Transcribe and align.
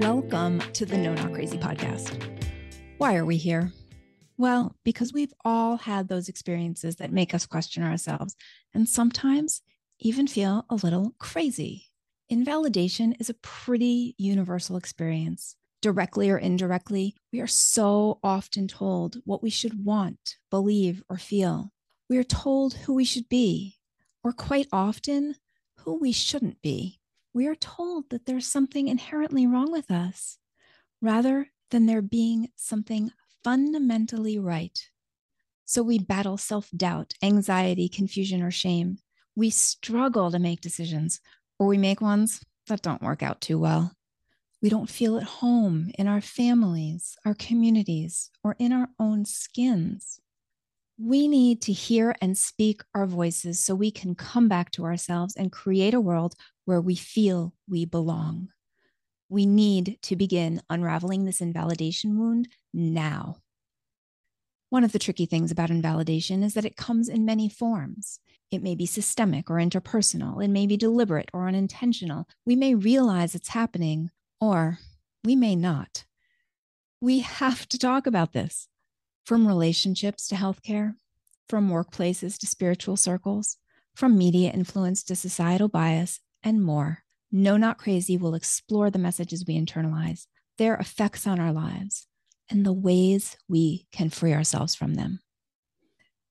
Welcome 0.00 0.60
to 0.72 0.86
the 0.86 0.96
No 0.96 1.12
Not 1.12 1.34
Crazy 1.34 1.58
podcast. 1.58 2.18
Why 2.96 3.16
are 3.16 3.26
we 3.26 3.36
here? 3.36 3.70
Well, 4.38 4.74
because 4.82 5.12
we've 5.12 5.34
all 5.44 5.76
had 5.76 6.08
those 6.08 6.30
experiences 6.30 6.96
that 6.96 7.12
make 7.12 7.34
us 7.34 7.44
question 7.44 7.82
ourselves 7.82 8.34
and 8.72 8.88
sometimes 8.88 9.60
even 9.98 10.26
feel 10.26 10.64
a 10.70 10.76
little 10.76 11.14
crazy. 11.18 11.90
Invalidation 12.30 13.12
is 13.20 13.28
a 13.28 13.34
pretty 13.34 14.14
universal 14.16 14.78
experience. 14.78 15.54
Directly 15.82 16.30
or 16.30 16.38
indirectly, 16.38 17.14
we 17.30 17.40
are 17.40 17.46
so 17.46 18.20
often 18.24 18.68
told 18.68 19.18
what 19.26 19.42
we 19.42 19.50
should 19.50 19.84
want, 19.84 20.38
believe, 20.50 21.02
or 21.10 21.18
feel. 21.18 21.72
We 22.08 22.16
are 22.16 22.24
told 22.24 22.72
who 22.72 22.94
we 22.94 23.04
should 23.04 23.28
be, 23.28 23.76
or 24.24 24.32
quite 24.32 24.66
often, 24.72 25.34
who 25.80 25.98
we 26.00 26.12
shouldn't 26.12 26.62
be 26.62 26.99
we 27.32 27.46
are 27.46 27.54
told 27.54 28.10
that 28.10 28.26
there's 28.26 28.46
something 28.46 28.88
inherently 28.88 29.46
wrong 29.46 29.70
with 29.70 29.90
us 29.90 30.38
rather 31.00 31.48
than 31.70 31.86
there 31.86 32.02
being 32.02 32.48
something 32.56 33.10
fundamentally 33.44 34.38
right. 34.38 34.78
So 35.64 35.82
we 35.82 35.98
battle 35.98 36.36
self 36.36 36.68
doubt, 36.76 37.14
anxiety, 37.22 37.88
confusion, 37.88 38.42
or 38.42 38.50
shame. 38.50 38.98
We 39.36 39.50
struggle 39.50 40.30
to 40.30 40.38
make 40.38 40.60
decisions, 40.60 41.20
or 41.58 41.68
we 41.68 41.78
make 41.78 42.00
ones 42.00 42.44
that 42.66 42.82
don't 42.82 43.02
work 43.02 43.22
out 43.22 43.40
too 43.40 43.58
well. 43.58 43.92
We 44.60 44.68
don't 44.68 44.90
feel 44.90 45.16
at 45.16 45.22
home 45.22 45.90
in 45.98 46.06
our 46.06 46.20
families, 46.20 47.16
our 47.24 47.34
communities, 47.34 48.30
or 48.42 48.56
in 48.58 48.72
our 48.72 48.88
own 48.98 49.24
skins. 49.24 50.20
We 51.02 51.28
need 51.28 51.62
to 51.62 51.72
hear 51.72 52.14
and 52.20 52.36
speak 52.36 52.82
our 52.94 53.06
voices 53.06 53.58
so 53.58 53.74
we 53.74 53.90
can 53.90 54.14
come 54.14 54.48
back 54.48 54.70
to 54.72 54.84
ourselves 54.84 55.34
and 55.34 55.50
create 55.50 55.94
a 55.94 56.00
world 56.00 56.34
where 56.66 56.80
we 56.80 56.94
feel 56.94 57.54
we 57.66 57.86
belong. 57.86 58.48
We 59.30 59.46
need 59.46 59.96
to 60.02 60.14
begin 60.14 60.60
unraveling 60.68 61.24
this 61.24 61.40
invalidation 61.40 62.18
wound 62.18 62.48
now. 62.74 63.38
One 64.68 64.84
of 64.84 64.92
the 64.92 64.98
tricky 64.98 65.24
things 65.24 65.50
about 65.50 65.70
invalidation 65.70 66.42
is 66.42 66.52
that 66.52 66.66
it 66.66 66.76
comes 66.76 67.08
in 67.08 67.24
many 67.24 67.48
forms. 67.48 68.20
It 68.50 68.62
may 68.62 68.74
be 68.74 68.84
systemic 68.84 69.48
or 69.48 69.54
interpersonal, 69.54 70.44
it 70.44 70.48
may 70.48 70.66
be 70.66 70.76
deliberate 70.76 71.30
or 71.32 71.48
unintentional. 71.48 72.28
We 72.44 72.56
may 72.56 72.74
realize 72.74 73.34
it's 73.34 73.48
happening, 73.48 74.10
or 74.38 74.78
we 75.24 75.34
may 75.34 75.56
not. 75.56 76.04
We 77.00 77.20
have 77.20 77.66
to 77.70 77.78
talk 77.78 78.06
about 78.06 78.34
this 78.34 78.68
from 79.30 79.46
relationships 79.46 80.26
to 80.26 80.34
healthcare, 80.34 80.96
from 81.48 81.70
workplaces 81.70 82.36
to 82.36 82.48
spiritual 82.48 82.96
circles, 82.96 83.58
from 83.94 84.18
media 84.18 84.50
influence 84.50 85.04
to 85.04 85.14
societal 85.14 85.68
bias, 85.68 86.18
and 86.42 86.60
more. 86.60 87.04
No 87.30 87.56
Not 87.56 87.78
Crazy 87.78 88.16
will 88.16 88.34
explore 88.34 88.90
the 88.90 88.98
messages 88.98 89.44
we 89.46 89.56
internalize, 89.56 90.26
their 90.58 90.74
effects 90.74 91.28
on 91.28 91.38
our 91.38 91.52
lives, 91.52 92.08
and 92.50 92.66
the 92.66 92.72
ways 92.72 93.36
we 93.46 93.86
can 93.92 94.10
free 94.10 94.32
ourselves 94.32 94.74
from 94.74 94.94
them. 94.94 95.20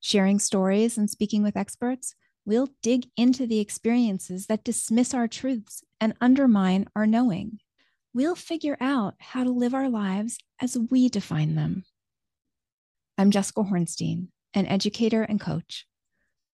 Sharing 0.00 0.40
stories 0.40 0.98
and 0.98 1.08
speaking 1.08 1.44
with 1.44 1.56
experts, 1.56 2.16
we'll 2.44 2.70
dig 2.82 3.06
into 3.16 3.46
the 3.46 3.60
experiences 3.60 4.46
that 4.48 4.64
dismiss 4.64 5.14
our 5.14 5.28
truths 5.28 5.84
and 6.00 6.14
undermine 6.20 6.88
our 6.96 7.06
knowing. 7.06 7.60
We'll 8.12 8.34
figure 8.34 8.76
out 8.80 9.14
how 9.20 9.44
to 9.44 9.50
live 9.50 9.72
our 9.72 9.88
lives 9.88 10.36
as 10.60 10.76
we 10.76 11.08
define 11.08 11.54
them. 11.54 11.84
I'm 13.20 13.32
Jessica 13.32 13.64
Hornstein, 13.64 14.28
an 14.54 14.66
educator 14.66 15.24
and 15.24 15.40
coach. 15.40 15.88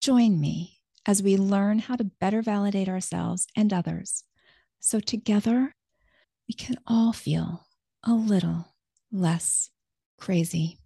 Join 0.01 0.41
me 0.41 0.79
as 1.05 1.21
we 1.21 1.37
learn 1.37 1.77
how 1.77 1.95
to 1.95 2.03
better 2.03 2.41
validate 2.41 2.89
ourselves 2.89 3.45
and 3.55 3.71
others. 3.71 4.23
So 4.79 4.99
together, 4.99 5.75
we 6.49 6.55
can 6.55 6.77
all 6.87 7.13
feel 7.13 7.67
a 8.03 8.13
little 8.13 8.73
less 9.11 9.69
crazy. 10.19 10.79